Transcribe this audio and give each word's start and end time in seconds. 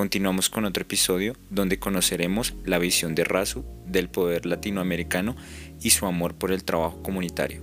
Continuamos 0.00 0.48
con 0.48 0.64
otro 0.64 0.80
episodio 0.80 1.36
donde 1.50 1.78
conoceremos 1.78 2.54
la 2.64 2.78
visión 2.78 3.14
de 3.14 3.22
Razu 3.22 3.66
del 3.84 4.08
poder 4.08 4.46
latinoamericano 4.46 5.36
y 5.78 5.90
su 5.90 6.06
amor 6.06 6.36
por 6.36 6.52
el 6.52 6.64
trabajo 6.64 7.02
comunitario. 7.02 7.60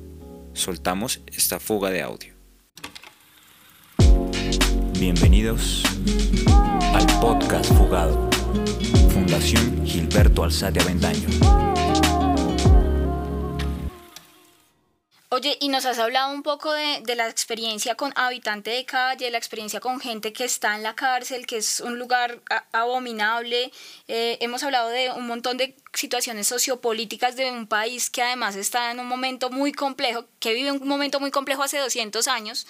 Soltamos 0.53 1.21
esta 1.35 1.59
fuga 1.59 1.89
de 1.89 2.03
audio. 2.03 2.35
Bienvenidos 4.99 5.81
al 6.93 7.07
podcast 7.19 7.73
Fugado, 7.73 8.29
Fundación 9.09 9.83
Gilberto 9.83 10.43
Alzate 10.43 10.79
Avendaño. 10.79 11.76
Oye, 15.37 15.55
y 15.61 15.69
nos 15.69 15.85
has 15.85 15.99
hablado 15.99 16.33
un 16.33 16.41
poco 16.41 16.73
de, 16.73 17.01
de, 17.03 17.13
la 17.13 17.29
experiencia 17.29 17.93
con 17.93 18.11
habitante 18.15 18.71
de 18.71 18.85
calle, 18.85 19.29
la 19.29 19.37
experiencia 19.37 19.79
con 19.79 19.99
gente 19.99 20.33
que 20.33 20.43
está 20.45 20.75
en 20.75 20.81
la 20.81 20.95
cárcel, 20.95 21.45
que 21.45 21.57
es 21.57 21.79
un 21.79 21.99
lugar 21.99 22.41
abominable. 22.71 23.71
Eh, 24.07 24.39
hemos 24.41 24.63
hablado 24.63 24.89
de 24.89 25.11
un 25.11 25.27
montón 25.27 25.57
de 25.57 25.75
situaciones 25.93 26.47
sociopolíticas 26.47 27.35
de 27.35 27.51
un 27.51 27.67
país 27.67 28.09
que 28.09 28.23
además 28.23 28.55
está 28.55 28.89
en 28.89 28.99
un 28.99 29.05
momento 29.05 29.51
muy 29.51 29.73
complejo, 29.73 30.25
que 30.39 30.55
vive 30.55 30.71
un 30.71 30.87
momento 30.87 31.19
muy 31.19 31.29
complejo 31.29 31.61
hace 31.61 31.77
200 31.77 32.27
años 32.27 32.65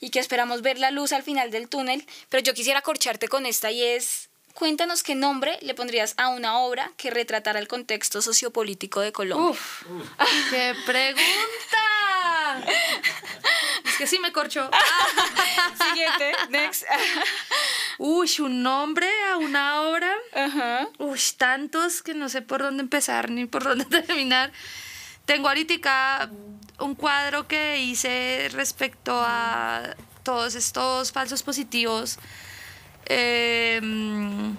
y 0.00 0.08
que 0.08 0.18
esperamos 0.18 0.62
ver 0.62 0.78
la 0.78 0.92
luz 0.92 1.12
al 1.12 1.22
final 1.22 1.50
del 1.50 1.68
túnel. 1.68 2.06
Pero 2.30 2.42
yo 2.42 2.54
quisiera 2.54 2.80
corcharte 2.80 3.28
con 3.28 3.44
esta 3.44 3.70
y 3.70 3.82
es 3.82 4.30
Cuéntanos 4.54 5.02
qué 5.02 5.14
nombre 5.14 5.58
le 5.62 5.74
pondrías 5.74 6.14
a 6.18 6.28
una 6.28 6.58
obra 6.58 6.92
que 6.96 7.10
retratara 7.10 7.58
el 7.58 7.68
contexto 7.68 8.20
sociopolítico 8.20 9.00
de 9.00 9.12
Colombia. 9.12 9.50
Uf, 9.50 9.82
¡Qué 10.50 10.74
pregunta! 10.84 11.22
es 13.84 13.96
que 13.96 14.06
sí 14.06 14.18
me 14.18 14.32
corcho. 14.32 14.70
Siguiente, 15.88 16.32
next. 16.50 16.84
Uy, 17.98 18.30
un 18.40 18.62
nombre 18.62 19.08
a 19.30 19.38
una 19.38 19.82
obra. 19.82 20.14
Uy, 20.98 21.20
tantos 21.36 22.02
que 22.02 22.14
no 22.14 22.28
sé 22.28 22.42
por 22.42 22.62
dónde 22.62 22.82
empezar 22.82 23.30
ni 23.30 23.46
por 23.46 23.64
dónde 23.64 23.84
terminar. 24.02 24.52
Tengo 25.24 25.48
ahorita 25.48 26.30
un 26.78 26.94
cuadro 26.94 27.48
que 27.48 27.78
hice 27.78 28.48
respecto 28.52 29.22
a 29.24 29.94
todos 30.24 30.54
estos 30.54 31.10
falsos 31.12 31.42
positivos 31.42 32.18
Em, 33.12 34.56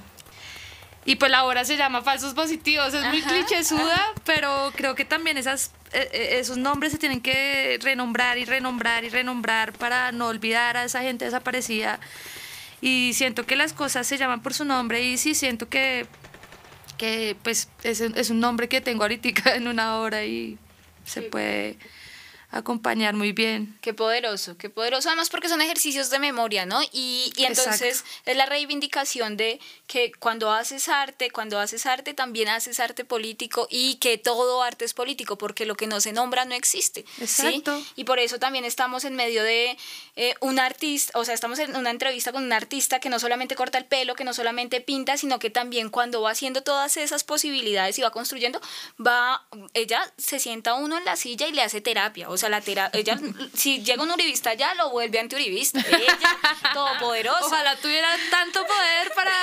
y 1.05 1.15
pues 1.15 1.31
la 1.31 1.45
obra 1.45 1.65
se 1.65 1.75
llama 1.75 2.01
Falsos 2.01 2.33
Positivos, 2.33 2.93
es 2.93 3.05
muy 3.05 3.21
clichésuda, 3.21 4.13
pero 4.25 4.71
creo 4.75 4.95
que 4.95 5.05
también 5.05 5.37
esas, 5.37 5.71
e, 5.91 6.09
e, 6.13 6.39
esos 6.39 6.57
nombres 6.57 6.91
se 6.91 6.97
tienen 6.97 7.19
que 7.19 7.77
renombrar 7.81 8.37
y 8.37 8.45
renombrar 8.45 9.03
y 9.03 9.09
renombrar 9.09 9.73
para 9.73 10.11
no 10.11 10.27
olvidar 10.27 10.77
a 10.77 10.85
esa 10.85 11.01
gente 11.01 11.25
desaparecida. 11.25 11.99
Y 12.79 13.13
siento 13.13 13.45
que 13.45 13.55
las 13.55 13.73
cosas 13.73 14.07
se 14.07 14.17
llaman 14.17 14.41
por 14.41 14.53
su 14.53 14.65
nombre 14.65 15.01
y 15.01 15.17
sí 15.17 15.35
siento 15.35 15.67
que, 15.67 16.05
que 16.97 17.35
pues 17.43 17.69
es, 17.83 18.01
es 18.01 18.29
un 18.29 18.39
nombre 18.39 18.69
que 18.69 18.81
tengo 18.81 19.03
ahorita 19.03 19.29
en 19.55 19.67
una 19.67 19.99
obra 19.99 20.25
y 20.25 20.57
se 21.05 21.21
puede 21.21 21.77
acompañar 22.53 23.15
muy 23.15 23.31
bien. 23.31 23.77
Qué 23.81 23.93
poderoso, 23.93 24.57
qué 24.57 24.69
poderoso. 24.69 25.09
Además 25.09 25.29
porque 25.29 25.49
son 25.49 25.61
ejercicios 25.61 26.09
de 26.09 26.19
memoria, 26.19 26.65
¿no? 26.65 26.81
Y, 26.91 27.33
y 27.35 27.45
entonces 27.45 28.05
es 28.25 28.37
la 28.37 28.45
reivindicación 28.45 29.35
de 29.37 29.59
que 29.87 30.11
cuando 30.19 30.51
haces 30.51 30.87
arte, 30.87 31.31
cuando 31.31 31.59
haces 31.59 31.85
arte 31.85 32.13
también 32.13 32.49
haces 32.49 32.79
arte 32.79 33.05
político 33.05 33.67
y 33.69 33.95
que 33.95 34.17
todo 34.17 34.61
arte 34.61 34.85
es 34.85 34.93
político 34.93 35.37
porque 35.37 35.65
lo 35.65 35.75
que 35.75 35.87
no 35.87 35.99
se 35.99 36.13
nombra 36.13 36.45
no 36.45 36.53
existe. 36.53 37.05
Exacto. 37.19 37.81
Y 37.95 38.03
por 38.03 38.19
eso 38.19 38.39
también 38.39 38.65
estamos 38.65 39.03
en 39.03 39.15
medio 39.15 39.43
de 39.43 39.77
eh, 40.15 40.35
un 40.39 40.59
artista, 40.59 41.17
o 41.17 41.25
sea, 41.25 41.33
estamos 41.33 41.57
en 41.59 41.75
una 41.75 41.89
entrevista 41.89 42.31
con 42.31 42.43
un 42.43 42.53
artista 42.53 42.99
que 42.99 43.09
no 43.09 43.19
solamente 43.19 43.55
corta 43.55 43.77
el 43.77 43.85
pelo, 43.85 44.15
que 44.15 44.23
no 44.23 44.33
solamente 44.33 44.79
pinta, 44.79 45.17
sino 45.17 45.39
que 45.39 45.49
también 45.49 45.89
cuando 45.89 46.21
va 46.21 46.31
haciendo 46.31 46.61
todas 46.61 46.97
esas 46.97 47.23
posibilidades 47.23 47.97
y 47.97 48.03
va 48.03 48.11
construyendo, 48.11 48.61
va, 49.05 49.47
ella 49.73 50.11
se 50.17 50.39
sienta 50.39 50.75
uno 50.75 50.97
en 50.97 51.05
la 51.05 51.15
silla 51.15 51.47
y 51.47 51.51
le 51.51 51.63
hace 51.63 51.81
terapia. 51.81 52.29
O 52.29 52.37
sea, 52.37 52.42
la 52.49 52.61
terapia, 52.61 52.99
ella, 52.99 53.19
si 53.53 53.83
llega 53.83 54.03
un 54.03 54.11
uribista 54.11 54.53
ya 54.53 54.73
lo 54.75 54.89
vuelve 54.89 55.19
antiuribista. 55.19 55.79
Ella, 55.79 56.17
todopoderosa. 56.73 57.45
Ojalá 57.45 57.75
tuviera 57.77 58.07
tanto 58.29 58.65
poder 58.65 59.11
para 59.15 59.33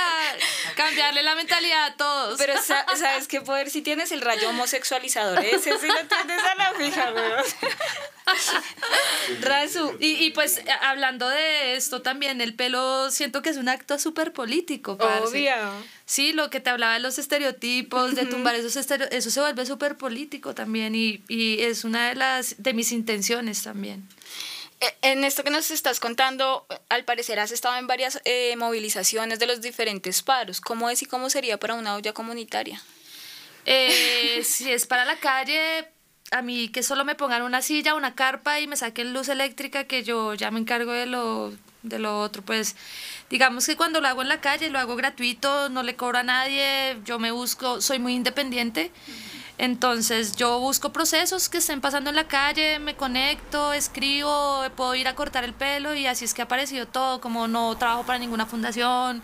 cambiarle 0.77 1.23
la 1.23 1.35
mentalidad 1.35 1.87
a 1.87 1.97
todos. 1.97 2.39
Pero 2.39 2.55
¿sabes 2.63 3.29
qué 3.29 3.41
poder? 3.41 3.71
Si 3.71 3.83
tienes 3.83 4.13
el 4.13 4.21
rayo 4.21 4.51
homosexualizador, 4.51 5.45
ese 5.45 5.79
sí 5.79 5.87
lo 5.87 6.07
tienes 6.07 6.43
a 6.43 6.55
la 6.55 6.75
fija, 6.75 7.11
güey. 7.11 7.25
Razu. 9.41 9.97
Y, 10.01 10.25
y, 10.25 10.31
pues 10.31 10.63
hablando 10.83 11.29
de 11.29 11.77
esto 11.77 12.03
también, 12.03 12.41
el 12.41 12.55
pelo 12.55 13.11
siento 13.11 13.43
que 13.43 13.51
es 13.51 13.57
un 13.57 13.69
acto 13.69 13.99
súper 13.99 14.33
político. 14.33 14.99
Obvio. 15.01 15.55
Sí, 16.05 16.33
lo 16.33 16.51
que 16.51 16.61
te 16.61 16.71
hablaba 16.71 16.95
de 16.95 17.01
los 17.01 17.19
estereotipos, 17.19 18.15
de 18.15 18.27
tumbar 18.27 18.55
esos 18.57 18.77
estereotipos, 18.77 19.19
eso 19.19 19.31
se 19.31 19.41
vuelve 19.41 19.65
súper 19.65 19.97
político 19.97 20.55
también 20.55 20.95
y, 20.95 21.23
y 21.29 21.61
es 21.63 21.85
una 21.85 22.09
de, 22.09 22.15
las, 22.17 22.57
de 22.59 22.75
mis 22.75 22.93
intenciones 22.93 23.63
también. 23.63 24.09
E, 24.81 24.97
en 25.03 25.25
esto 25.25 25.45
que 25.45 25.51
nos 25.51 25.71
estás 25.71 26.01
contando, 26.01 26.67
al 26.89 27.05
parecer 27.05 27.39
has 27.39 27.53
estado 27.53 27.77
en 27.77 27.87
varias 27.87 28.21
eh, 28.25 28.57
movilizaciones 28.57 29.39
de 29.39 29.47
los 29.47 29.61
diferentes 29.61 30.23
paros. 30.23 30.61
¿Cómo 30.61 30.91
es 30.91 31.03
y 31.03 31.07
cómo 31.07 31.31
sería 31.31 31.59
para 31.59 31.75
una 31.75 31.95
olla 31.95 32.13
comunitaria? 32.13 32.83
Eh, 33.67 34.43
si 34.45 34.73
es 34.73 34.87
para 34.87 35.05
la 35.05 35.17
calle, 35.17 35.87
a 36.31 36.43
mí 36.43 36.69
que 36.69 36.83
solo 36.83 37.05
me 37.05 37.17
pongan 37.17 37.43
una 37.43 37.61
silla, 37.61 37.95
una 37.97 38.15
carpa 38.15 38.61
y 38.61 38.69
me 38.69 38.77
saquen 38.77 39.13
luz 39.13 39.29
eléctrica, 39.29 39.85
que 39.85 40.05
yo 40.05 40.35
ya 40.35 40.51
me 40.53 40.61
encargo 40.61 40.93
de 40.93 41.07
lo, 41.07 41.53
de 41.83 41.99
lo 41.99 42.21
otro, 42.21 42.43
pues 42.43 42.77
digamos 43.29 43.67
que 43.67 43.77
cuando 43.77 44.01
lo 44.01 44.07
hago 44.07 44.23
en 44.23 44.29
la 44.29 44.41
calle 44.41 44.71
lo 44.71 44.79
hago 44.79 44.95
gratuito, 44.95 45.69
no 45.71 45.83
le 45.83 45.97
cobro 45.97 46.19
a 46.19 46.23
nadie, 46.23 46.99
yo 47.05 47.19
me 47.19 47.33
busco, 47.33 47.81
soy 47.81 47.99
muy 47.99 48.15
independiente. 48.15 48.93
Entonces 49.59 50.37
yo 50.37 50.59
busco 50.59 50.91
procesos 50.91 51.51
que 51.51 51.59
estén 51.59 51.83
pasando 51.83 52.09
en 52.09 52.17
la 52.17 52.27
calle, 52.29 52.79
me 52.79 52.97
conecto, 52.97 53.75
escribo, 53.75 54.65
puedo 54.75 54.95
ir 54.95 55.07
a 55.07 55.15
cortar 55.15 55.45
el 55.45 55.53
pelo 55.53 55.95
y 55.95 56.07
así 56.07 56.25
es 56.25 56.33
que 56.33 56.41
ha 56.41 56.47
aparecido 56.47 56.87
todo, 56.87 57.21
como 57.21 57.47
no 57.47 57.77
trabajo 57.77 58.05
para 58.05 58.19
ninguna 58.19 58.47
fundación, 58.47 59.23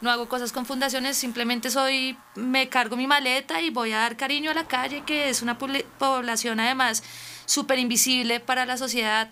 no 0.00 0.10
hago 0.10 0.28
cosas 0.28 0.52
con 0.52 0.66
fundaciones, 0.66 1.16
simplemente 1.16 1.70
soy, 1.70 2.16
me 2.34 2.68
cargo 2.68 2.96
mi 2.96 3.06
maleta 3.06 3.60
y 3.60 3.70
voy 3.70 3.92
a 3.92 3.98
dar 3.98 4.16
cariño 4.16 4.50
a 4.50 4.54
la 4.54 4.68
calle, 4.68 5.02
que 5.04 5.28
es 5.28 5.42
una 5.42 5.58
población 5.58 6.60
además 6.60 7.02
súper 7.46 7.78
invisible 7.78 8.40
para 8.40 8.66
la 8.66 8.76
sociedad 8.76 9.30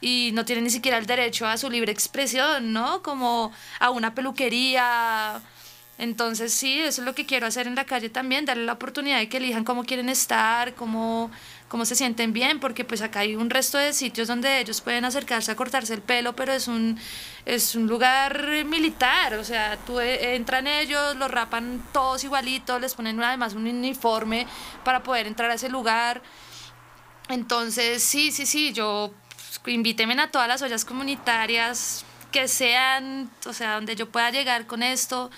y 0.00 0.30
no 0.34 0.44
tiene 0.44 0.62
ni 0.62 0.70
siquiera 0.70 0.98
el 0.98 1.06
derecho 1.06 1.46
a 1.46 1.56
su 1.56 1.70
libre 1.70 1.90
expresión, 1.90 2.72
¿no? 2.72 3.02
Como 3.02 3.52
a 3.80 3.90
una 3.90 4.14
peluquería. 4.14 5.40
Entonces 5.96 6.52
sí, 6.52 6.80
eso 6.80 7.00
es 7.00 7.06
lo 7.06 7.14
que 7.14 7.24
quiero 7.24 7.46
hacer 7.46 7.66
en 7.66 7.74
la 7.74 7.84
calle 7.84 8.10
también, 8.10 8.44
darle 8.44 8.64
la 8.64 8.72
oportunidad 8.74 9.18
de 9.18 9.28
que 9.28 9.36
elijan 9.36 9.64
cómo 9.64 9.84
quieren 9.84 10.08
estar, 10.08 10.74
cómo 10.74 11.30
cómo 11.74 11.84
se 11.84 11.96
sienten 11.96 12.32
bien, 12.32 12.60
porque 12.60 12.84
pues 12.84 13.02
acá 13.02 13.18
hay 13.18 13.34
un 13.34 13.50
resto 13.50 13.78
de 13.78 13.92
sitios 13.92 14.28
donde 14.28 14.60
ellos 14.60 14.80
pueden 14.80 15.04
acercarse 15.04 15.50
a 15.50 15.56
cortarse 15.56 15.92
el 15.92 16.02
pelo, 16.02 16.36
pero 16.36 16.52
es 16.52 16.68
un, 16.68 16.96
es 17.46 17.74
un 17.74 17.88
lugar 17.88 18.46
militar, 18.64 19.34
o 19.34 19.42
sea, 19.42 19.76
tú 19.78 19.98
e, 19.98 20.36
entran 20.36 20.68
ellos, 20.68 21.16
los 21.16 21.28
rapan 21.28 21.84
todos 21.92 22.22
igualitos, 22.22 22.80
les 22.80 22.94
ponen 22.94 23.20
además 23.20 23.54
un 23.54 23.66
uniforme 23.66 24.46
para 24.84 25.02
poder 25.02 25.26
entrar 25.26 25.50
a 25.50 25.54
ese 25.54 25.68
lugar. 25.68 26.22
Entonces, 27.28 28.04
sí, 28.04 28.30
sí, 28.30 28.46
sí, 28.46 28.72
yo 28.72 29.12
pues, 29.64 29.74
invíteme 29.74 30.14
a 30.20 30.30
todas 30.30 30.46
las 30.46 30.62
ollas 30.62 30.84
comunitarias 30.84 32.04
que 32.30 32.46
sean, 32.46 33.28
o 33.46 33.52
sea, 33.52 33.74
donde 33.74 33.96
yo 33.96 34.08
pueda 34.08 34.30
llegar 34.30 34.68
con 34.68 34.84
esto, 34.84 35.28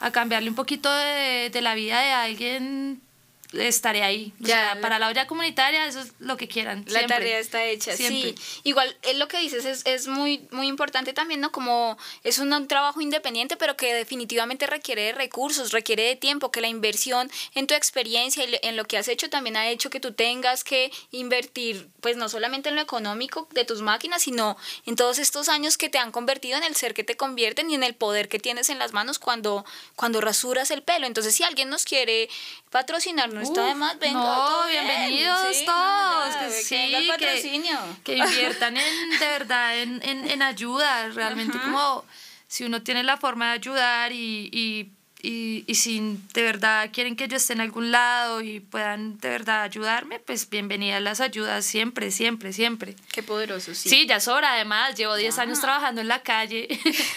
a 0.00 0.10
cambiarle 0.10 0.50
un 0.50 0.54
poquito 0.54 0.92
de, 0.92 1.48
de 1.50 1.62
la 1.62 1.74
vida 1.74 1.98
de 1.98 2.12
alguien 2.12 3.07
estaré 3.52 4.02
ahí. 4.02 4.32
Ya, 4.38 4.78
para 4.82 4.98
la 4.98 5.08
olla 5.08 5.26
comunitaria, 5.26 5.86
eso 5.86 6.00
es 6.00 6.12
lo 6.18 6.36
que 6.36 6.48
quieran. 6.48 6.84
La 6.88 7.06
tarea 7.06 7.38
está 7.38 7.64
hecha, 7.64 7.96
sí. 7.96 8.34
Igual, 8.62 8.94
es 9.02 9.16
lo 9.16 9.28
que 9.28 9.38
dices 9.38 9.64
es, 9.64 9.82
es, 9.86 10.06
muy, 10.06 10.46
muy 10.50 10.66
importante 10.66 11.12
también, 11.12 11.40
¿no? 11.40 11.50
Como 11.50 11.96
es 12.24 12.38
un, 12.38 12.68
trabajo 12.68 13.00
independiente, 13.00 13.56
pero 13.56 13.76
que 13.76 13.94
definitivamente 13.94 14.66
requiere 14.66 15.02
de 15.02 15.12
recursos, 15.12 15.72
requiere 15.72 16.02
de 16.02 16.16
tiempo, 16.16 16.50
que 16.50 16.60
la 16.60 16.68
inversión 16.68 17.30
en 17.54 17.66
tu 17.66 17.74
experiencia 17.74 18.44
y 18.44 18.58
en 18.62 18.76
lo 18.76 18.84
que 18.84 18.98
has 18.98 19.08
hecho 19.08 19.30
también 19.30 19.56
ha 19.56 19.68
hecho 19.68 19.90
que 19.90 20.00
tú 20.00 20.12
tengas 20.12 20.64
que 20.64 20.90
invertir, 21.10 21.88
pues 22.00 22.16
no 22.16 22.28
solamente 22.28 22.68
en 22.68 22.76
lo 22.76 22.82
económico 22.82 23.48
de 23.52 23.64
tus 23.64 23.80
máquinas, 23.80 24.22
sino 24.22 24.56
en 24.86 24.96
todos 24.96 25.18
estos 25.18 25.48
años 25.48 25.78
que 25.78 25.88
te 25.88 25.98
han 25.98 26.12
convertido 26.12 26.58
en 26.58 26.64
el 26.64 26.74
ser 26.74 26.94
que 26.94 27.04
te 27.04 27.16
convierten 27.16 27.70
y 27.70 27.74
en 27.74 27.82
el 27.82 27.94
poder 27.94 28.28
que 28.28 28.38
tienes 28.38 28.68
en 28.68 28.78
las 28.78 28.92
manos 28.92 29.18
cuando, 29.18 29.64
cuando 29.96 30.20
rasuras 30.20 30.70
el 30.70 30.82
pelo. 30.82 31.06
Entonces, 31.06 31.34
si 31.34 31.44
alguien 31.44 31.70
nos 31.70 31.84
quiere 31.84 32.28
patrocinar 32.70 33.32
no 33.38 33.44
está 33.44 33.66
de 33.66 33.74
más, 33.74 33.98
venga. 33.98 34.18
No, 34.18 34.66
bienvenidos 34.68 35.64
todos. 35.64 36.36
que, 36.36 36.50
sí, 36.50 37.62
que, 38.04 38.16
inviertan 38.16 38.76
en, 38.76 39.10
de 39.18 39.26
verdad 39.26 39.78
en, 39.78 40.00
en, 40.02 40.28
en 40.28 40.42
ayuda, 40.42 41.08
realmente 41.10 41.58
como 41.58 42.04
si 42.46 42.64
uno 42.64 42.82
tiene 42.82 43.02
la 43.02 43.16
forma 43.16 43.46
de 43.46 43.52
ayudar 43.52 44.12
y, 44.12 44.48
y, 44.52 44.90
y, 45.22 45.64
y, 45.66 45.74
si 45.76 46.18
de 46.32 46.42
verdad 46.42 46.90
quieren 46.92 47.14
que 47.14 47.28
yo 47.28 47.36
esté 47.36 47.52
en 47.52 47.60
algún 47.60 47.92
lado 47.92 48.40
y 48.40 48.60
puedan 48.60 49.18
de 49.18 49.28
verdad 49.28 49.62
ayudarme, 49.62 50.18
pues 50.18 50.48
bienvenidas 50.48 51.02
las 51.02 51.20
ayudas 51.20 51.64
siempre, 51.64 52.10
siempre, 52.10 52.52
siempre. 52.52 52.96
Qué 53.12 53.22
poderoso, 53.22 53.74
sí. 53.74 53.88
Sí, 53.88 54.06
ya 54.06 54.16
es 54.16 54.26
hora, 54.28 54.54
además, 54.54 54.96
llevo 54.96 55.14
10 55.14 55.38
años 55.38 55.60
trabajando 55.60 56.00
en 56.00 56.08
la 56.08 56.22
calle 56.22 56.68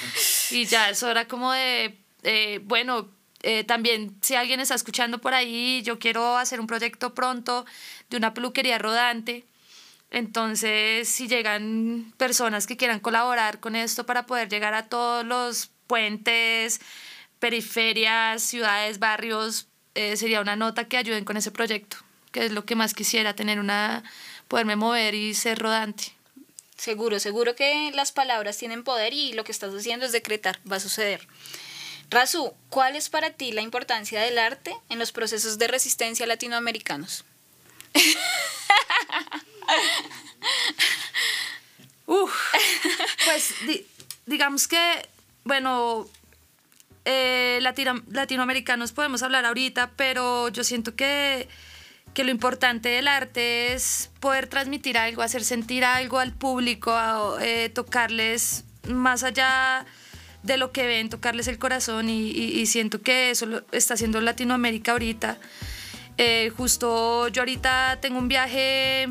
y 0.51 0.65
ya 0.65 0.89
es 0.89 1.01
hora 1.01 1.27
como 1.27 1.51
de 1.51 1.97
Eh, 2.23 2.59
bueno, 2.63 3.09
eh, 3.43 3.63
también 3.63 4.15
si 4.21 4.35
alguien 4.35 4.59
está 4.59 4.75
escuchando 4.75 5.19
por 5.19 5.33
ahí, 5.33 5.81
yo 5.83 5.99
quiero 5.99 6.37
hacer 6.37 6.59
un 6.59 6.67
proyecto 6.67 7.13
pronto 7.13 7.65
de 8.09 8.17
una 8.17 8.33
peluquería 8.33 8.77
rodante. 8.77 9.45
Entonces, 10.11 11.07
si 11.07 11.27
llegan 11.27 12.13
personas 12.17 12.67
que 12.67 12.77
quieran 12.77 12.99
colaborar 12.99 13.59
con 13.59 13.75
esto 13.75 14.05
para 14.05 14.25
poder 14.25 14.49
llegar 14.49 14.73
a 14.73 14.87
todos 14.87 15.25
los 15.25 15.71
puentes, 15.87 16.81
periferias, 17.39 18.43
ciudades, 18.43 18.99
barrios, 18.99 19.67
eh, 19.95 20.17
sería 20.17 20.41
una 20.41 20.55
nota 20.55 20.87
que 20.87 20.97
ayuden 20.97 21.25
con 21.25 21.37
ese 21.37 21.51
proyecto, 21.51 21.97
que 22.31 22.45
es 22.45 22.51
lo 22.51 22.65
que 22.65 22.75
más 22.75 22.93
quisiera, 22.93 23.35
tener 23.35 23.59
una, 23.59 24.03
poderme 24.47 24.75
mover 24.75 25.15
y 25.15 25.33
ser 25.33 25.59
rodante. 25.59 26.13
Seguro, 26.77 27.19
seguro 27.19 27.55
que 27.55 27.91
las 27.93 28.11
palabras 28.11 28.57
tienen 28.57 28.83
poder 28.83 29.13
y 29.13 29.33
lo 29.33 29.43
que 29.43 29.51
estás 29.51 29.73
haciendo 29.73 30.05
es 30.05 30.11
decretar, 30.11 30.59
va 30.69 30.77
a 30.77 30.79
suceder. 30.79 31.27
Razu, 32.11 32.53
¿cuál 32.69 32.95
es 32.97 33.09
para 33.09 33.31
ti 33.31 33.53
la 33.53 33.61
importancia 33.61 34.21
del 34.21 34.37
arte 34.37 34.75
en 34.89 34.99
los 34.99 35.13
procesos 35.13 35.57
de 35.57 35.69
resistencia 35.69 36.25
latinoamericanos? 36.25 37.23
pues 42.05 43.53
digamos 44.25 44.67
que, 44.67 45.07
bueno, 45.45 46.09
eh, 47.05 47.59
latinoamericanos 47.61 48.91
podemos 48.91 49.23
hablar 49.23 49.45
ahorita, 49.45 49.91
pero 49.95 50.49
yo 50.49 50.65
siento 50.65 50.97
que, 50.97 51.47
que, 52.13 52.25
lo 52.25 52.31
importante 52.31 52.89
del 52.89 53.07
arte 53.07 53.71
es 53.71 54.09
poder 54.19 54.47
transmitir 54.47 54.97
algo, 54.97 55.21
hacer 55.21 55.45
sentir 55.45 55.85
algo 55.85 56.19
al 56.19 56.33
público, 56.33 57.39
eh, 57.39 57.69
tocarles 57.69 58.65
más 58.83 59.23
allá 59.23 59.85
de 60.43 60.57
lo 60.57 60.71
que 60.71 60.87
ven, 60.87 61.09
tocarles 61.09 61.47
el 61.47 61.57
corazón 61.57 62.09
y, 62.09 62.65
siento 62.65 63.01
que 63.01 63.31
eso 63.31 63.45
lo 63.45 63.63
está 63.71 63.93
haciendo 63.93 64.21
Latinoamérica 64.21 64.93
ahorita. 64.93 65.37
Eh, 66.17 66.51
justo 66.55 67.27
yo 67.29 67.41
ahorita 67.41 67.99
tengo 68.01 68.19
un 68.19 68.27
viaje 68.27 69.07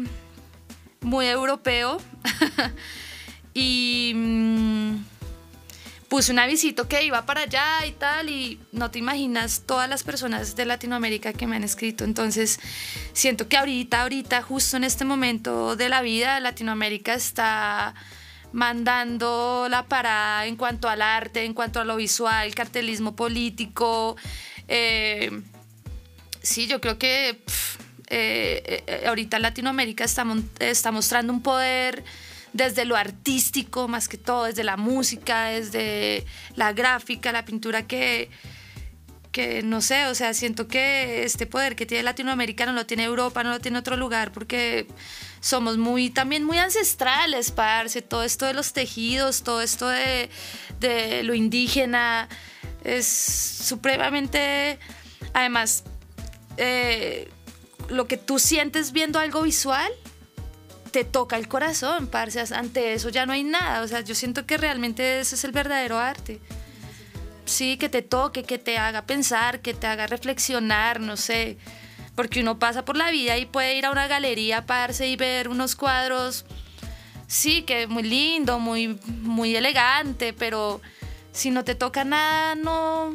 muy 1.00 1.26
europeo 1.26 2.00
y 3.54 4.12
mm, 4.14 4.96
puse 6.08 6.32
un 6.32 6.38
avisito 6.40 6.88
que 6.88 7.04
iba 7.04 7.24
para 7.24 7.42
allá 7.42 7.86
y 7.86 7.92
tal 7.92 8.28
y 8.28 8.60
no 8.72 8.90
te 8.90 8.98
imaginas 8.98 9.62
todas 9.66 9.88
las 9.88 10.02
personas 10.02 10.56
de 10.56 10.64
Latinoamérica 10.66 11.32
que 11.32 11.46
me 11.46 11.56
han 11.56 11.64
escrito. 11.64 12.04
Entonces 12.04 12.58
siento 13.12 13.48
que 13.48 13.56
ahorita, 13.56 14.02
ahorita, 14.02 14.42
justo 14.42 14.76
en 14.76 14.84
este 14.84 15.04
momento 15.04 15.76
de 15.76 15.88
la 15.88 16.02
vida, 16.02 16.38
Latinoamérica 16.40 17.14
está 17.14 17.94
mandando 18.52 19.66
la 19.70 19.86
parada 19.86 20.46
en 20.46 20.56
cuanto 20.56 20.88
al 20.88 21.02
arte, 21.02 21.44
en 21.44 21.54
cuanto 21.54 21.80
a 21.80 21.84
lo 21.84 21.96
visual, 21.96 22.54
cartelismo 22.54 23.14
político. 23.14 24.16
Eh, 24.68 25.42
sí, 26.42 26.66
yo 26.66 26.80
creo 26.80 26.98
que 26.98 27.42
eh, 28.08 28.84
eh, 28.86 29.04
ahorita 29.06 29.38
Latinoamérica 29.38 30.04
está, 30.04 30.26
está 30.58 30.90
mostrando 30.90 31.32
un 31.32 31.42
poder 31.42 32.04
desde 32.52 32.84
lo 32.84 32.96
artístico 32.96 33.86
más 33.86 34.08
que 34.08 34.18
todo, 34.18 34.44
desde 34.44 34.64
la 34.64 34.76
música, 34.76 35.44
desde 35.46 36.24
la 36.56 36.72
gráfica, 36.72 37.30
la 37.30 37.44
pintura 37.44 37.86
que, 37.86 38.28
que 39.30 39.62
no 39.62 39.80
sé, 39.80 40.06
o 40.06 40.14
sea, 40.14 40.34
siento 40.34 40.66
que 40.66 41.22
este 41.22 41.46
poder 41.46 41.76
que 41.76 41.86
tiene 41.86 42.02
Latinoamérica 42.02 42.66
no 42.66 42.72
lo 42.72 42.86
tiene 42.86 43.04
Europa, 43.04 43.44
no 43.44 43.50
lo 43.50 43.60
tiene 43.60 43.78
otro 43.78 43.96
lugar, 43.96 44.32
porque 44.32 44.88
somos 45.40 45.78
muy, 45.78 46.10
también 46.10 46.44
muy 46.44 46.58
ancestrales, 46.58 47.50
parce, 47.50 48.02
todo 48.02 48.22
esto 48.22 48.46
de 48.46 48.54
los 48.54 48.72
tejidos, 48.72 49.42
todo 49.42 49.62
esto 49.62 49.88
de, 49.88 50.28
de 50.78 51.22
lo 51.22 51.34
indígena, 51.34 52.28
es 52.84 53.06
supremamente, 53.06 54.78
además, 55.32 55.84
eh, 56.56 57.30
lo 57.88 58.06
que 58.06 58.16
tú 58.16 58.38
sientes 58.38 58.92
viendo 58.92 59.18
algo 59.18 59.42
visual, 59.42 59.90
te 60.90 61.04
toca 61.04 61.36
el 61.36 61.48
corazón, 61.48 62.06
parce, 62.06 62.40
ante 62.54 62.92
eso 62.94 63.08
ya 63.08 63.24
no 63.24 63.32
hay 63.32 63.44
nada, 63.44 63.82
o 63.82 63.88
sea, 63.88 64.00
yo 64.00 64.14
siento 64.14 64.44
que 64.44 64.58
realmente 64.58 65.20
ese 65.20 65.36
es 65.36 65.44
el 65.44 65.52
verdadero 65.52 65.98
arte. 65.98 66.40
Sí, 67.46 67.78
que 67.78 67.88
te 67.88 68.02
toque, 68.02 68.44
que 68.44 68.58
te 68.58 68.78
haga 68.78 69.06
pensar, 69.06 69.60
que 69.60 69.74
te 69.74 69.86
haga 69.86 70.06
reflexionar, 70.06 71.00
no 71.00 71.16
sé 71.16 71.58
porque 72.20 72.42
uno 72.42 72.58
pasa 72.58 72.84
por 72.84 72.98
la 72.98 73.10
vida 73.10 73.38
y 73.38 73.46
puede 73.46 73.76
ir 73.76 73.86
a 73.86 73.90
una 73.90 74.06
galería, 74.06 74.66
pararse 74.66 75.08
y 75.08 75.16
ver 75.16 75.48
unos 75.48 75.74
cuadros, 75.74 76.44
sí, 77.26 77.62
que 77.62 77.86
muy 77.86 78.02
lindo, 78.02 78.58
muy, 78.58 78.98
muy 79.22 79.56
elegante, 79.56 80.34
pero 80.34 80.82
si 81.32 81.50
no 81.50 81.64
te 81.64 81.74
toca 81.74 82.04
nada, 82.04 82.56
no, 82.56 83.14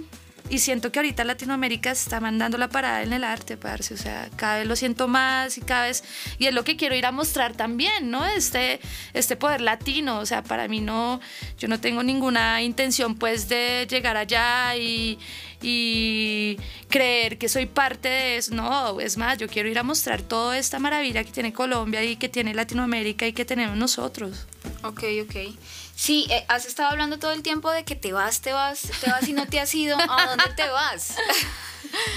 y 0.49 0.59
siento 0.59 0.91
que 0.91 0.99
ahorita 0.99 1.23
Latinoamérica 1.23 1.91
está 1.91 2.19
mandando 2.19 2.57
la 2.57 2.69
parada 2.69 3.01
en 3.01 3.13
el 3.13 3.23
arte, 3.23 3.57
parce. 3.57 3.93
O 3.93 3.97
sea, 3.97 4.29
cada 4.35 4.59
vez 4.59 4.67
lo 4.67 4.75
siento 4.75 5.07
más 5.07 5.57
y 5.57 5.61
cada 5.61 5.87
vez. 5.87 6.03
Y 6.37 6.45
es 6.45 6.53
lo 6.53 6.63
que 6.63 6.77
quiero 6.77 6.95
ir 6.95 7.05
a 7.05 7.11
mostrar 7.11 7.53
también, 7.53 8.11
¿no? 8.11 8.25
Este, 8.25 8.79
este 9.13 9.35
poder 9.35 9.61
latino. 9.61 10.19
O 10.19 10.25
sea, 10.25 10.43
para 10.43 10.67
mí 10.67 10.81
no. 10.81 11.19
Yo 11.57 11.67
no 11.67 11.79
tengo 11.79 12.03
ninguna 12.03 12.61
intención, 12.61 13.15
pues, 13.15 13.49
de 13.49 13.87
llegar 13.89 14.17
allá 14.17 14.75
y, 14.75 15.17
y 15.63 16.57
creer 16.89 17.39
que 17.39 17.49
soy 17.49 17.65
parte 17.65 18.07
de 18.07 18.37
eso. 18.37 18.53
No, 18.53 18.99
es 18.99 19.17
más, 19.17 19.39
yo 19.39 19.47
quiero 19.47 19.67
ir 19.67 19.79
a 19.79 19.83
mostrar 19.83 20.21
toda 20.21 20.57
esta 20.59 20.77
maravilla 20.77 21.23
que 21.23 21.31
tiene 21.31 21.53
Colombia 21.53 22.03
y 22.03 22.17
que 22.17 22.29
tiene 22.29 22.53
Latinoamérica 22.53 23.25
y 23.25 23.33
que 23.33 23.45
tenemos 23.45 23.77
nosotros. 23.77 24.45
Ok, 24.83 25.03
ok. 25.23 25.35
Sí, 25.95 26.27
eh, 26.29 26.45
has 26.49 26.65
estado 26.65 26.89
hablando 26.89 27.19
todo 27.19 27.31
el 27.31 27.41
tiempo 27.41 27.71
de 27.71 27.85
que 27.85 27.95
te 27.95 28.11
vas, 28.11 28.41
te 28.41 28.51
vas, 28.51 28.81
te 29.01 29.09
vas 29.09 29.27
y 29.27 29.33
no 29.33 29.47
te 29.47 29.59
has 29.59 29.73
ido. 29.73 29.97
¿A 29.97 30.25
dónde 30.27 30.53
te 30.55 30.67
vas? 30.69 31.15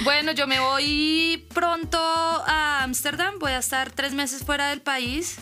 Bueno, 0.03 0.33
yo 0.33 0.49
me 0.49 0.59
voy 0.59 1.47
pronto 1.55 1.99
a 1.99 2.83
Ámsterdam, 2.83 3.39
voy 3.39 3.53
a 3.53 3.59
estar 3.59 3.93
tres 3.93 4.13
meses 4.13 4.43
fuera 4.43 4.71
del 4.71 4.81
país. 4.81 5.37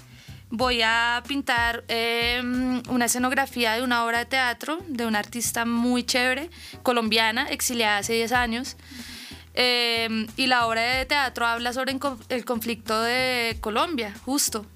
Voy 0.50 0.82
a 0.82 1.22
pintar 1.26 1.84
em, 1.88 2.82
una 2.90 3.06
escenografía 3.06 3.72
de 3.72 3.82
una 3.82 4.04
obra 4.04 4.18
de 4.18 4.26
teatro 4.26 4.78
de 4.88 5.06
una 5.06 5.20
artista 5.20 5.64
muy 5.64 6.04
chévere, 6.04 6.50
colombiana, 6.82 7.48
exiliada 7.48 7.98
hace 7.98 8.12
10 8.12 8.32
años. 8.32 8.76
Em, 9.54 10.26
y 10.36 10.46
la 10.46 10.66
obra 10.66 10.82
de 10.82 11.06
teatro 11.06 11.46
habla 11.46 11.72
sobre 11.72 11.96
el 12.28 12.44
conflicto 12.44 13.00
de 13.00 13.56
Colombia, 13.60 14.14
justo. 14.24 14.66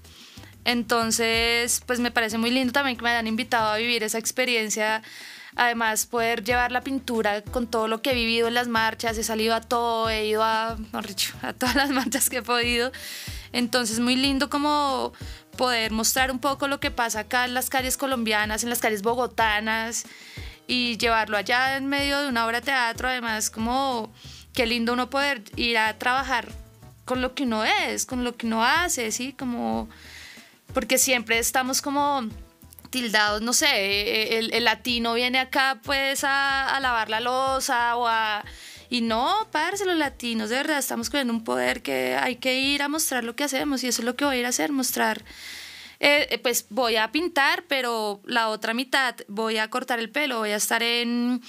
Entonces, 0.65 1.81
pues 1.85 1.99
me 1.99 2.11
parece 2.11 2.37
muy 2.37 2.51
lindo 2.51 2.73
también 2.73 2.97
que 2.97 3.03
me 3.03 3.09
hayan 3.09 3.27
invitado 3.27 3.71
a 3.71 3.77
vivir 3.77 4.03
esa 4.03 4.17
experiencia. 4.17 5.01
Además, 5.55 6.05
poder 6.05 6.43
llevar 6.43 6.71
la 6.71 6.81
pintura 6.81 7.41
con 7.41 7.67
todo 7.67 7.87
lo 7.87 8.01
que 8.01 8.11
he 8.11 8.13
vivido 8.13 8.47
en 8.47 8.53
las 8.53 8.67
marchas, 8.67 9.17
he 9.17 9.23
salido 9.23 9.53
a 9.53 9.61
todo, 9.61 10.09
he 10.09 10.25
ido 10.27 10.43
a, 10.43 10.77
a 11.41 11.53
todas 11.53 11.75
las 11.75 11.89
marchas 11.89 12.29
que 12.29 12.37
he 12.37 12.41
podido. 12.41 12.91
Entonces, 13.51 13.99
muy 13.99 14.15
lindo 14.15 14.49
como 14.49 15.13
poder 15.57 15.91
mostrar 15.91 16.31
un 16.31 16.39
poco 16.39 16.67
lo 16.67 16.79
que 16.79 16.91
pasa 16.91 17.21
acá 17.21 17.45
en 17.45 17.53
las 17.53 17.69
calles 17.69 17.97
colombianas, 17.97 18.63
en 18.63 18.69
las 18.69 18.79
calles 18.79 19.01
bogotanas 19.01 20.05
y 20.67 20.97
llevarlo 20.97 21.35
allá 21.37 21.75
en 21.75 21.87
medio 21.87 22.21
de 22.21 22.29
una 22.29 22.45
obra 22.45 22.61
de 22.61 22.65
teatro. 22.67 23.09
Además, 23.09 23.49
como 23.49 24.13
qué 24.53 24.65
lindo 24.65 24.93
uno 24.93 25.09
poder 25.09 25.43
ir 25.55 25.77
a 25.77 25.97
trabajar 25.97 26.49
con 27.03 27.21
lo 27.21 27.35
que 27.35 27.43
uno 27.43 27.65
es, 27.65 28.05
con 28.05 28.23
lo 28.23 28.37
que 28.37 28.47
uno 28.47 28.63
hace, 28.63 29.11
¿sí? 29.11 29.33
Como 29.33 29.89
porque 30.73 30.97
siempre 30.97 31.39
estamos 31.39 31.81
como 31.81 32.27
tildados, 32.89 33.41
no 33.41 33.53
sé, 33.53 34.37
el, 34.37 34.63
latino 34.63 35.13
viene 35.13 35.39
acá 35.39 35.79
pues 35.83 36.23
a, 36.23 36.77
lavar 36.81 37.09
la 37.09 37.19
losa 37.19 37.95
o 37.95 38.07
a... 38.07 38.43
Y 38.89 38.99
no, 38.99 39.47
parce, 39.51 39.85
los 39.85 39.95
latinos 39.95 40.49
de 40.49 40.57
verdad 40.57 40.77
estamos 40.77 41.09
con 41.09 41.29
un 41.29 41.45
poder 41.45 41.81
que 41.81 42.17
hay 42.17 42.35
que 42.35 42.59
ir 42.59 42.81
a 42.81 42.89
mostrar 42.89 43.23
lo 43.23 43.37
que 43.37 43.45
hacemos 43.45 43.83
y 43.83 43.87
eso 43.87 44.01
es 44.01 44.05
lo 44.05 44.17
que 44.17 44.25
voy 44.25 44.35
a 44.35 44.39
ir 44.39 44.45
a 44.45 44.49
hacer, 44.49 44.73
mostrar. 44.73 45.23
Eh, 46.01 46.27
eh, 46.29 46.39
pues 46.39 46.65
voy 46.69 46.97
a 46.97 47.09
pintar, 47.11 47.63
pero 47.69 48.21
la 48.25 48.49
otra 48.49 48.73
mitad 48.73 49.15
voy 49.29 49.59
a 49.59 49.69
cortar 49.69 49.99
el 49.99 50.09
pelo, 50.09 50.39
voy 50.39 50.49
a 50.49 50.57
estar 50.57 50.83
en 50.83 51.41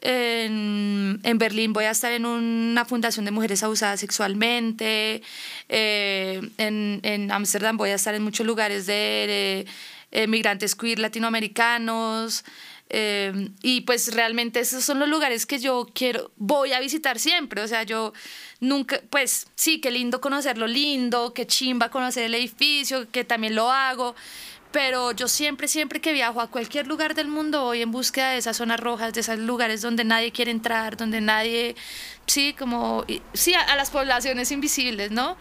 en, 0.00 1.20
en, 1.22 1.38
Berlín 1.38 1.72
voy 1.72 1.84
a 1.84 1.90
estar 1.90 2.12
en 2.12 2.26
una 2.26 2.84
fundación 2.84 3.24
de 3.24 3.30
mujeres 3.30 3.62
abusadas 3.62 4.00
sexualmente. 4.00 5.22
Eh, 5.68 6.40
en 6.58 7.32
Ámsterdam 7.32 7.76
voy 7.76 7.90
a 7.90 7.94
estar 7.94 8.14
en 8.14 8.22
muchos 8.22 8.46
lugares 8.46 8.86
de, 8.86 9.66
de 10.10 10.26
migrantes 10.26 10.74
queer 10.74 10.98
latinoamericanos. 10.98 12.44
Eh, 12.88 13.50
y 13.62 13.80
pues 13.80 14.14
realmente 14.14 14.60
esos 14.60 14.84
son 14.84 15.00
los 15.00 15.08
lugares 15.08 15.44
que 15.44 15.58
yo 15.58 15.88
quiero, 15.92 16.30
voy 16.36 16.72
a 16.72 16.80
visitar 16.80 17.18
siempre. 17.18 17.62
O 17.62 17.68
sea, 17.68 17.82
yo 17.82 18.12
nunca, 18.60 19.00
pues 19.10 19.48
sí, 19.54 19.80
qué 19.80 19.90
lindo 19.90 20.20
conocer 20.20 20.56
lo 20.56 20.66
lindo, 20.66 21.32
qué 21.34 21.46
chimba 21.46 21.90
conocer 21.90 22.24
el 22.24 22.34
edificio, 22.34 23.10
que 23.10 23.24
también 23.24 23.54
lo 23.54 23.70
hago 23.70 24.14
pero 24.72 25.12
yo 25.12 25.28
siempre, 25.28 25.68
siempre 25.68 26.00
que 26.00 26.12
viajo 26.12 26.40
a 26.40 26.48
cualquier 26.48 26.86
lugar 26.86 27.14
del 27.14 27.28
mundo 27.28 27.62
voy 27.62 27.82
en 27.82 27.90
búsqueda 27.90 28.30
de 28.30 28.38
esas 28.38 28.56
zonas 28.56 28.80
rojas, 28.80 29.12
de 29.12 29.20
esos 29.20 29.38
lugares 29.38 29.80
donde 29.80 30.04
nadie 30.04 30.32
quiere 30.32 30.50
entrar, 30.50 30.96
donde 30.96 31.20
nadie, 31.20 31.76
sí, 32.26 32.54
como, 32.58 33.04
sí, 33.32 33.54
a, 33.54 33.76
las 33.76 33.90
poblaciones 33.90 34.50
invisibles, 34.50 35.10
¿no? 35.10 35.36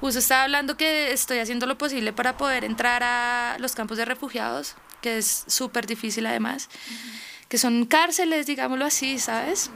Justo 0.00 0.20
estaba 0.20 0.44
hablando 0.44 0.76
que 0.76 1.12
estoy 1.12 1.38
haciendo 1.38 1.66
lo 1.66 1.76
posible 1.76 2.12
para 2.12 2.36
poder 2.36 2.64
entrar 2.64 3.02
a 3.02 3.56
los 3.58 3.74
campos 3.74 3.96
de 3.96 4.04
refugiados, 4.04 4.76
que 5.00 5.18
es 5.18 5.44
súper 5.46 5.86
difícil 5.86 6.26
además. 6.26 6.68
que 7.48 7.58
son 7.58 7.86
cárceles, 7.86 8.46
digámoslo 8.46 8.84
así, 8.84 9.18
¿sabes? 9.18 9.70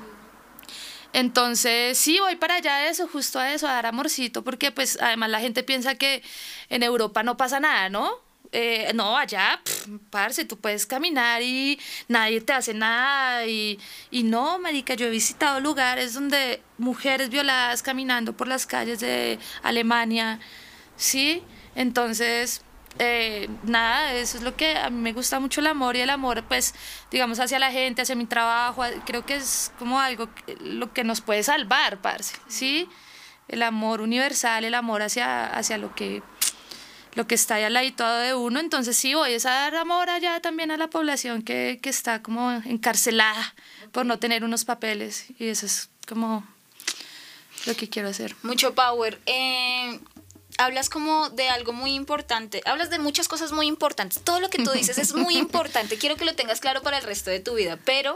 Entonces, 1.13 1.99
sí, 1.99 2.19
voy 2.21 2.37
para 2.37 2.57
allá 2.57 2.75
a 2.77 2.89
eso, 2.89 3.07
justo 3.09 3.39
a 3.39 3.53
eso, 3.53 3.67
a 3.67 3.73
dar 3.73 3.87
amorcito, 3.87 4.43
porque 4.45 4.73
pues 4.73 4.99
además 5.01 5.31
la 5.31 5.41
gente 5.41 5.63
piensa 5.63 5.95
que 5.95 6.23
en 6.69 6.83
Europa 6.83 7.23
no 7.23 7.37
pasa 7.37 7.61
nada, 7.61 7.89
¿no? 7.89 8.11
Eh, 8.55 8.93
no, 8.95 9.17
allá, 9.17 9.59
pff, 9.65 9.89
parce, 10.11 10.45
tú 10.45 10.59
puedes 10.59 10.85
caminar 10.85 11.41
y 11.41 11.81
nadie 12.09 12.41
te 12.43 12.53
hace 12.53 12.75
nada. 12.75 13.47
Y, 13.47 13.81
y 14.11 14.23
no, 14.25 14.59
marica, 14.59 14.95
yo 14.95 15.07
he 15.07 15.11
visitado 15.11 15.59
lugares 15.61 16.13
donde 16.13 16.63
mujeres 16.77 17.31
violadas 17.31 17.83
caminando 17.83 18.37
por 18.37 18.49
las 18.49 18.67
calles 18.67 19.01
de 19.01 19.39
Alemania, 19.63 20.39
¿sí? 20.97 21.43
Entonces, 21.75 22.63
eh, 22.99 23.49
nada, 23.63 24.13
eso 24.13 24.37
es 24.37 24.45
lo 24.45 24.55
que 24.55 24.77
a 24.77 24.91
mí 24.91 25.01
me 25.01 25.13
gusta 25.15 25.41
mucho 25.41 25.61
el 25.61 25.67
amor 25.69 25.97
y 25.97 26.01
el 26.01 26.11
amor, 26.11 26.45
pues, 26.47 26.75
digamos, 27.11 27.41
hacia 27.41 27.59
la 27.59 27.71
gente, 27.73 28.03
hacia 28.03 28.15
mi 28.15 28.27
trabajo, 28.27 28.83
creo 29.07 29.25
que 29.25 29.37
es 29.37 29.73
como 29.79 29.99
algo, 29.99 30.29
lo 30.61 30.93
que 30.93 31.05
nos 31.05 31.23
puede 31.23 31.43
salvar, 31.43 32.03
parce, 32.03 32.37
¿sí? 32.49 32.89
El 33.49 33.63
amor 33.63 34.03
universal, 34.03 34.65
el 34.65 34.75
amor 34.75 35.03
hacia, 35.03 35.47
hacia 35.47 35.79
lo 35.79 35.95
que 35.95 36.23
lo 37.15 37.27
que 37.27 37.35
está 37.35 37.57
ahí 37.57 37.65
al 37.65 37.75
de 37.75 38.35
uno, 38.35 38.61
entonces 38.61 38.97
sí 38.97 39.15
voy 39.15 39.35
a 39.35 39.39
dar 39.39 39.75
amor 39.77 40.09
allá 40.11 40.41
también 40.41 40.71
a 40.71 40.77
la 40.77 40.89
población 40.89 41.43
que, 41.43 41.79
que 41.83 41.91
está 41.91 42.23
como 42.23 42.51
encarcelada 42.65 43.55
por 43.93 44.07
no 44.07 44.19
tener 44.19 44.45
unos 44.45 44.65
papeles 44.65 45.27
y 45.39 45.49
eso 45.49 45.67
es 45.67 45.91
como 46.09 46.47
lo 47.67 47.77
que 47.77 47.89
quiero 47.89 48.09
hacer. 48.09 48.35
Mucho 48.43 48.75
power. 48.75 49.21
Eh, 49.27 50.01
hablas 50.59 50.89
como 50.89 51.31
de 51.31 51.49
algo 51.49 51.73
muy 51.73 51.95
importante, 51.95 52.63
hablas 52.65 52.91
de 52.91 52.99
muchas 52.99 53.29
cosas 53.29 53.53
muy 53.53 53.67
importantes, 53.67 54.23
todo 54.23 54.41
lo 54.41 54.51
que 54.51 54.63
tú 54.63 54.71
dices 54.71 54.99
es 54.99 55.15
muy 55.15 55.37
importante, 55.39 55.99
quiero 55.99 56.17
que 56.17 56.25
lo 56.25 56.35
tengas 56.35 56.61
claro 56.61 56.83
para 56.83 56.99
el 56.99 57.05
resto 57.05 57.31
de 57.31 57.41
tu 57.41 57.55
vida, 57.55 57.79
pero 57.85 58.15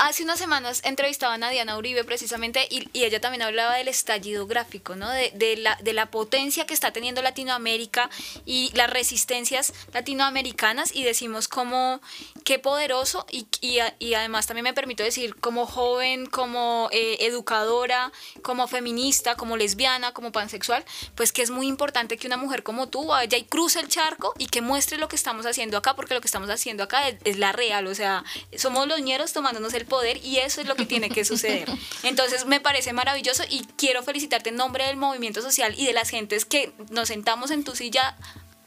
Hace 0.00 0.22
unas 0.22 0.38
semanas 0.38 0.80
entrevistaban 0.84 1.42
a 1.42 1.50
Diana 1.50 1.76
Uribe 1.76 2.04
precisamente 2.04 2.68
y, 2.70 2.88
ella 2.94 3.20
también 3.20 3.42
hablaba 3.42 3.74
del 3.74 3.88
estallido 3.88 4.46
gráfico, 4.46 4.94
¿no? 4.94 5.10
De, 5.10 5.32
de, 5.34 5.56
la, 5.56 5.76
de 5.82 5.92
la 5.92 6.06
potencia 6.06 6.66
que 6.66 6.74
está 6.74 6.92
teniendo 6.92 7.20
Latinoamérica 7.20 8.08
y 8.46 8.70
las 8.76 8.88
resistencias 8.90 9.72
latinoamericanas 9.92 10.94
y 10.94 11.02
decimos 11.02 11.48
como 11.48 12.00
qué 12.44 12.60
poderoso 12.60 13.26
y, 13.28 13.48
y, 13.60 14.14
además 14.14 14.46
también 14.46 14.62
me 14.62 14.72
permito 14.72 15.02
decir 15.02 15.34
como 15.34 15.66
joven, 15.66 16.26
como 16.26 16.88
eh, 16.92 17.16
educadora, 17.22 18.12
como 18.42 18.68
feminista, 18.68 19.34
como 19.34 19.56
lesbiana, 19.56 20.12
como 20.12 20.30
pansexual, 20.30 20.84
pues 21.16 21.32
que 21.32 21.42
es 21.42 21.50
muy 21.50 21.66
importante 21.66 22.18
que 22.18 22.28
una 22.28 22.36
mujer 22.36 22.62
como 22.62 22.88
tú 22.88 23.06
vaya 23.06 23.36
y 23.36 23.42
cruce 23.42 23.80
el 23.80 23.88
charco 23.88 24.32
y 24.38 24.46
que 24.46 24.62
muestre 24.62 24.96
lo 24.96 25.08
que 25.08 25.16
estamos 25.16 25.44
haciendo 25.44 25.76
acá, 25.76 25.96
porque 25.96 26.14
lo 26.14 26.20
que 26.20 26.28
estamos 26.28 26.50
haciendo 26.50 26.84
acá 26.84 27.08
es, 27.08 27.16
es 27.24 27.36
la 27.36 27.50
real, 27.50 27.88
o 27.88 27.96
sea, 27.96 28.22
somos 28.56 28.86
los 28.86 29.00
ñeros 29.00 29.32
tomándonos 29.32 29.74
el 29.74 29.87
poder 29.88 30.24
y 30.24 30.38
eso 30.38 30.60
es 30.60 30.66
lo 30.66 30.76
que 30.76 30.86
tiene 30.86 31.10
que 31.10 31.24
suceder. 31.24 31.68
Entonces 32.02 32.46
me 32.46 32.60
parece 32.60 32.92
maravilloso 32.92 33.42
y 33.48 33.66
quiero 33.76 34.02
felicitarte 34.02 34.50
en 34.50 34.56
nombre 34.56 34.86
del 34.86 34.96
movimiento 34.96 35.42
social 35.42 35.74
y 35.76 35.86
de 35.86 35.92
las 35.92 36.10
gentes 36.10 36.44
que 36.44 36.72
nos 36.90 37.08
sentamos 37.08 37.50
en 37.50 37.64
tu 37.64 37.74
silla 37.74 38.16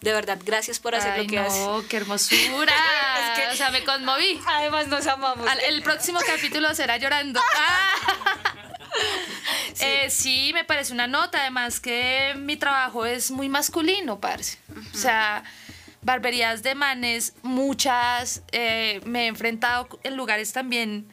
de 0.02 0.14
verdad, 0.14 0.40
gracias 0.44 0.80
por 0.80 0.96
hacer 0.96 1.16
lo 1.16 1.28
que 1.28 1.36
no, 1.36 1.44
haces. 1.44 1.88
qué 1.88 1.98
hermosura. 1.98 2.74
es 3.36 3.40
que, 3.40 3.48
o 3.50 3.56
sea, 3.56 3.70
me 3.70 3.84
conmoví. 3.84 4.42
Además, 4.48 4.88
nos 4.88 5.06
amamos. 5.06 5.48
el 5.68 5.84
próximo 5.84 6.20
capítulo 6.26 6.74
será 6.76 6.98
llorando. 6.98 7.40
Ah. 7.58 7.94
Sí. 9.74 9.86
Eh, 9.86 10.10
sí. 10.10 10.52
me 10.54 10.66
parece 10.66 10.92
una 10.92 11.08
nota. 11.08 11.40
Además, 11.40 11.80
que 11.80 12.34
mi 12.38 12.58
trabajo 12.58 13.06
es 13.06 13.32
muy 13.32 13.48
masculino, 13.48 14.20
parece. 14.20 14.58
O 14.94 14.98
sea, 14.98 15.44
barberías 16.02 16.62
de 16.62 16.76
manes, 16.76 17.34
muchas. 17.42 18.42
Eh, 18.52 19.00
me 19.06 19.24
he 19.24 19.28
enfrentado 19.28 19.88
en 20.04 20.18
lugares 20.18 20.52
también. 20.52 21.08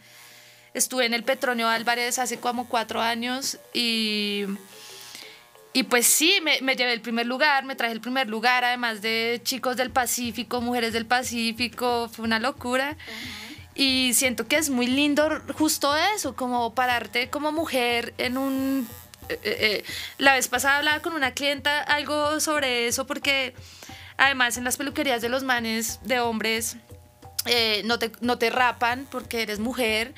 Estuve 0.78 1.06
en 1.06 1.14
el 1.14 1.25
Petronio 1.25 1.68
Álvarez 1.68 2.18
hace 2.18 2.38
como 2.38 2.68
cuatro 2.68 3.02
años 3.02 3.58
y, 3.75 4.44
y 5.73 5.82
pues 5.82 6.06
sí, 6.06 6.38
me, 6.42 6.61
me, 6.62 6.76
llevé 6.76 6.92
el 6.92 7.00
primer 7.00 7.26
lugar, 7.26 7.64
me 7.64 7.76
traje 7.76 7.92
el 7.92 8.00
primer 8.00 8.28
lugar, 8.28 8.64
además 8.64 9.02
de 9.02 9.40
chicos 9.42 9.76
del 9.76 9.90
Pacífico, 9.90 10.61
mujeres 10.61 10.92
del 10.92 11.04
Pacífico, 11.04 12.08
fue 12.12 12.25
una 12.25 12.38
locura. 12.38 12.97
Y 13.75 14.12
siento 14.14 14.49
que 14.49 14.56
es 14.56 14.70
muy 14.70 14.87
lindo 14.87 15.42
justo 15.54 15.94
eso, 16.14 16.35
como 16.35 16.75
pararte 16.75 17.28
como 17.28 17.52
mujer 17.52 18.14
en 18.18 18.38
un... 18.38 18.88
Eh, 19.28 19.38
eh, 19.42 19.85
la 20.16 20.35
vez 20.35 20.49
pasada 20.49 20.78
hablaba 20.78 21.02
con 21.02 21.12
una 21.12 21.32
clienta 21.32 21.80
algo 21.82 22.40
sobre 22.40 22.88
eso 22.88 23.06
porque 23.06 23.54
Además, 24.18 24.58
en 24.58 24.64
las 24.64 24.76
peluquerías 24.76 25.23
de 25.23 25.28
los 25.28 25.44
manes 25.44 26.00
de 26.02 26.18
hombres 26.18 26.76
eh, 27.47 27.83
no, 27.85 27.99
te, 27.99 28.12
no 28.21 28.38
te 28.38 28.50
rapan 28.50 29.07
porque 29.11 29.42
eres 29.42 29.59
mujer. 29.59 30.14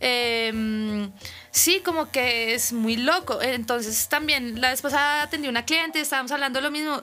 Eh, 0.00 1.10
sí, 1.50 1.80
como 1.80 2.10
que 2.10 2.54
es 2.54 2.72
muy 2.72 2.96
loco. 2.96 3.42
Entonces, 3.42 4.08
también 4.08 4.60
la 4.60 4.70
vez 4.70 4.80
pasada 4.82 5.24
a 5.24 5.48
una 5.48 5.64
cliente, 5.64 6.00
estábamos 6.00 6.32
hablando 6.32 6.60
lo 6.60 6.70
mismo 6.70 7.02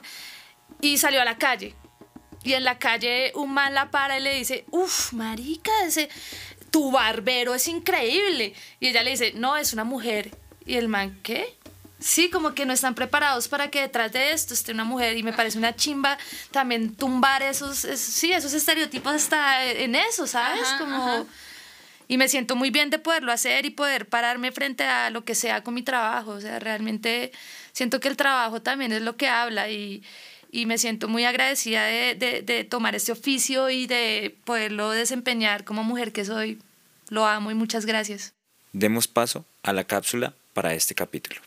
y 0.80 0.98
salió 0.98 1.20
a 1.20 1.24
la 1.24 1.38
calle. 1.38 1.74
Y 2.44 2.54
en 2.54 2.64
la 2.64 2.78
calle 2.78 3.32
un 3.34 3.52
man 3.52 3.74
la 3.74 3.90
para 3.90 4.18
y 4.18 4.22
le 4.22 4.34
dice, 4.34 4.64
uff, 4.70 5.12
marica, 5.12 5.72
ese, 5.84 6.08
tu 6.70 6.90
barbero 6.90 7.54
es 7.54 7.68
increíble. 7.68 8.54
Y 8.80 8.88
ella 8.88 9.02
le 9.02 9.10
dice, 9.10 9.32
no, 9.34 9.56
es 9.56 9.72
una 9.72 9.84
mujer. 9.84 10.30
Y 10.64 10.76
el 10.76 10.88
man, 10.88 11.18
¿qué? 11.22 11.56
Sí, 12.00 12.30
como 12.30 12.54
que 12.54 12.64
no 12.64 12.72
están 12.72 12.94
preparados 12.94 13.48
para 13.48 13.70
que 13.70 13.80
detrás 13.80 14.12
de 14.12 14.32
esto 14.32 14.54
esté 14.54 14.72
una 14.72 14.84
mujer 14.84 15.16
y 15.16 15.22
me 15.22 15.32
parece 15.32 15.58
una 15.58 15.74
chimba 15.74 16.16
también 16.52 16.94
tumbar 16.94 17.42
esos, 17.42 17.78
sí, 17.78 18.32
esos 18.32 18.52
estereotipos 18.52 19.12
hasta 19.12 19.64
en 19.64 19.94
eso, 19.96 20.26
¿sabes? 20.26 20.68
como 20.78 21.26
y 22.08 22.16
me 22.16 22.28
siento 22.28 22.56
muy 22.56 22.70
bien 22.70 22.88
de 22.88 22.98
poderlo 22.98 23.32
hacer 23.32 23.66
y 23.66 23.70
poder 23.70 24.06
pararme 24.08 24.50
frente 24.50 24.84
a 24.84 25.10
lo 25.10 25.24
que 25.24 25.34
sea 25.34 25.62
con 25.62 25.74
mi 25.74 25.82
trabajo, 25.82 26.30
o 26.32 26.40
sea, 26.40 26.58
realmente 26.58 27.32
siento 27.72 28.00
que 28.00 28.08
el 28.08 28.16
trabajo 28.16 28.62
también 28.62 28.92
es 28.92 29.02
lo 29.02 29.16
que 29.16 29.28
habla 29.28 29.68
y, 29.68 30.02
y 30.50 30.64
me 30.64 30.78
siento 30.78 31.08
muy 31.08 31.24
agradecida 31.24 31.84
de, 31.84 32.14
de, 32.14 32.42
de 32.42 32.64
tomar 32.64 32.94
este 32.94 33.12
oficio 33.12 33.68
y 33.68 33.86
de 33.86 34.34
poderlo 34.44 34.90
desempeñar 34.90 35.64
como 35.64 35.84
mujer 35.84 36.12
que 36.12 36.24
soy. 36.24 36.58
Lo 37.10 37.26
amo 37.26 37.50
y 37.50 37.54
muchas 37.54 37.84
gracias. 37.84 38.32
Demos 38.72 39.06
paso 39.06 39.44
a 39.62 39.72
la 39.72 39.84
cápsula 39.84 40.32
para 40.54 40.74
este 40.74 40.94
capítulo 40.94 41.40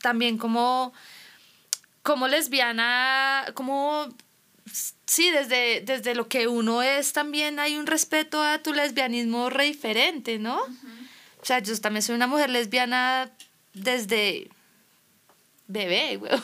también 0.00 0.38
como, 0.38 0.92
como 2.02 2.28
lesbiana, 2.28 3.46
como 3.54 4.08
sí, 5.06 5.30
desde, 5.30 5.80
desde 5.80 6.14
lo 6.14 6.28
que 6.28 6.46
uno 6.46 6.82
es 6.82 7.12
también 7.12 7.58
hay 7.58 7.76
un 7.76 7.86
respeto 7.86 8.42
a 8.42 8.58
tu 8.62 8.72
lesbianismo 8.72 9.50
re 9.50 9.64
diferente, 9.64 10.38
¿no? 10.38 10.60
O 11.40 11.44
sea, 11.44 11.60
yo 11.60 11.78
también 11.80 12.02
soy 12.02 12.14
una 12.14 12.26
mujer 12.26 12.50
lesbiana 12.50 13.30
desde 13.72 14.48
bebé, 15.66 16.16
weón. 16.16 16.42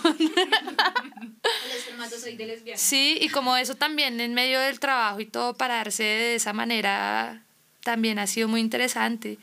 soy 2.20 2.36
de 2.36 2.46
lesbiana. 2.46 2.78
Sí, 2.78 3.18
y 3.20 3.28
como 3.28 3.56
eso 3.56 3.74
también 3.74 4.20
en 4.20 4.34
medio 4.34 4.60
del 4.60 4.78
trabajo 4.80 5.20
y 5.20 5.26
todo 5.26 5.54
pararse 5.54 6.02
de 6.02 6.34
esa 6.36 6.52
manera 6.52 7.42
también 7.82 8.18
ha 8.18 8.26
sido 8.26 8.48
muy 8.48 8.60
interesante 8.60 9.38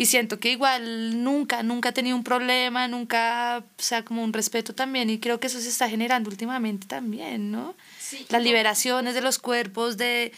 y 0.00 0.06
siento 0.06 0.38
que 0.38 0.52
igual 0.52 1.24
nunca, 1.24 1.64
nunca 1.64 1.88
he 1.88 1.92
tenido 1.92 2.16
un 2.16 2.22
problema, 2.22 2.86
nunca, 2.86 3.64
o 3.78 3.82
sea, 3.82 4.04
como 4.04 4.22
un 4.22 4.32
respeto 4.32 4.72
también 4.72 5.10
y 5.10 5.18
creo 5.18 5.40
que 5.40 5.48
eso 5.48 5.60
se 5.60 5.68
está 5.68 5.88
generando 5.90 6.30
últimamente 6.30 6.86
también, 6.86 7.50
¿no? 7.50 7.74
Sí, 7.98 8.24
Las 8.28 8.40
liberaciones 8.40 9.14
de 9.14 9.20
los 9.20 9.40
cuerpos, 9.40 9.96
de 9.96 10.32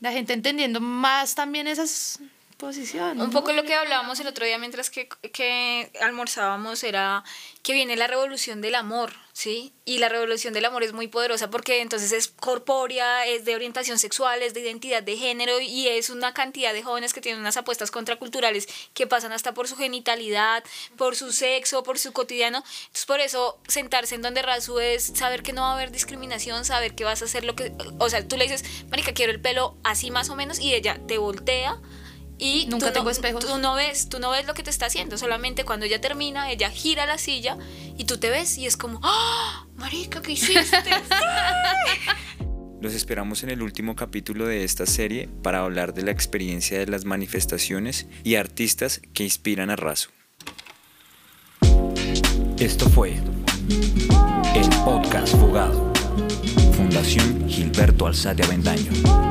la 0.00 0.10
gente 0.12 0.32
entendiendo 0.32 0.80
más 0.80 1.34
también 1.34 1.66
esas 1.66 2.18
posiciones. 2.60 3.24
Un 3.24 3.32
poco 3.32 3.52
lo 3.52 3.64
que 3.64 3.74
hablábamos 3.74 4.20
el 4.20 4.28
otro 4.28 4.44
día 4.44 4.58
mientras 4.58 4.90
que, 4.90 5.08
que 5.32 5.90
almorzábamos 6.00 6.84
era 6.84 7.24
que 7.62 7.72
viene 7.72 7.96
la 7.96 8.06
revolución 8.06 8.60
del 8.60 8.74
amor, 8.74 9.12
¿sí? 9.32 9.72
Y 9.84 9.98
la 9.98 10.08
revolución 10.08 10.54
del 10.54 10.66
amor 10.66 10.82
es 10.82 10.92
muy 10.92 11.08
poderosa 11.08 11.50
porque 11.50 11.80
entonces 11.80 12.12
es 12.12 12.28
corpórea, 12.28 13.26
es 13.26 13.44
de 13.44 13.54
orientación 13.54 13.98
sexual, 13.98 14.42
es 14.42 14.54
de 14.54 14.60
identidad 14.60 15.02
de 15.02 15.16
género 15.16 15.60
y 15.60 15.88
es 15.88 16.10
una 16.10 16.32
cantidad 16.34 16.72
de 16.72 16.82
jóvenes 16.82 17.12
que 17.12 17.20
tienen 17.20 17.40
unas 17.40 17.56
apuestas 17.56 17.90
contraculturales 17.90 18.68
que 18.94 19.06
pasan 19.06 19.32
hasta 19.32 19.52
por 19.54 19.66
su 19.66 19.76
genitalidad, 19.76 20.62
por 20.96 21.16
su 21.16 21.32
sexo, 21.32 21.82
por 21.82 21.98
su 21.98 22.12
cotidiano. 22.12 22.58
Entonces 22.58 23.06
por 23.06 23.20
eso 23.20 23.58
sentarse 23.66 24.14
en 24.14 24.22
donde 24.22 24.42
Razu 24.42 24.78
es 24.78 25.04
saber 25.04 25.42
que 25.42 25.52
no 25.52 25.62
va 25.62 25.70
a 25.70 25.74
haber 25.74 25.90
discriminación, 25.90 26.64
saber 26.64 26.94
que 26.94 27.04
vas 27.04 27.22
a 27.22 27.24
hacer 27.24 27.44
lo 27.44 27.56
que... 27.56 27.72
O 27.98 28.08
sea, 28.10 28.26
tú 28.28 28.36
le 28.36 28.44
dices, 28.44 28.64
marica, 28.90 29.12
quiero 29.12 29.32
el 29.32 29.40
pelo 29.40 29.76
así 29.82 30.10
más 30.10 30.28
o 30.28 30.36
menos 30.36 30.60
y 30.60 30.74
ella 30.74 31.00
te 31.06 31.18
voltea 31.18 31.80
y 32.40 32.66
nunca 32.68 32.92
tengo 32.92 33.10
espejos. 33.10 33.46
Tú 33.46 33.58
no 33.58 33.74
ves, 33.74 34.08
tú 34.08 34.18
no 34.18 34.30
ves 34.30 34.46
lo 34.46 34.54
que 34.54 34.62
te 34.62 34.70
está 34.70 34.86
haciendo, 34.86 35.18
solamente 35.18 35.64
cuando 35.64 35.86
ella 35.86 36.00
termina, 36.00 36.50
ella 36.50 36.70
gira 36.70 37.06
la 37.06 37.18
silla 37.18 37.58
y 37.96 38.04
tú 38.04 38.18
te 38.18 38.30
ves 38.30 38.56
y 38.58 38.66
es 38.66 38.76
como, 38.76 38.98
¡Ah! 39.02 39.66
marica, 39.76 40.22
¿qué 40.22 40.32
hiciste? 40.32 40.90
Los 42.80 42.94
esperamos 42.94 43.42
en 43.42 43.50
el 43.50 43.60
último 43.60 43.94
capítulo 43.94 44.46
de 44.46 44.64
esta 44.64 44.86
serie 44.86 45.28
para 45.42 45.60
hablar 45.60 45.92
de 45.92 46.02
la 46.02 46.12
experiencia 46.12 46.78
de 46.78 46.86
las 46.86 47.04
manifestaciones 47.04 48.06
y 48.24 48.36
artistas 48.36 49.02
que 49.12 49.22
inspiran 49.22 49.68
a 49.68 49.76
Razo. 49.76 50.08
Esto 52.58 52.88
fue 52.88 53.18
el 54.54 54.68
podcast 54.82 55.36
Fugado, 55.36 55.92
Fundación 56.72 57.46
Gilberto 57.48 58.06
Alzate 58.06 58.44
Avendaño. 58.44 59.29